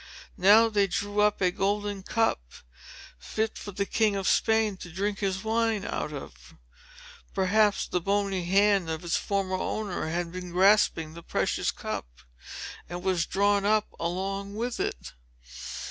[0.39, 2.41] Now they drew up a golden cup,
[3.19, 6.55] fit for the king of Spain to drink his wine out of.
[7.35, 12.07] Perhaps the bony hand of its former owner had been grasping the precious cup,
[12.89, 15.13] and was drawn up along with it.